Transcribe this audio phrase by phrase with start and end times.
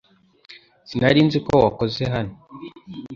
[0.87, 2.33] Sinari nzi ko wakoze hano.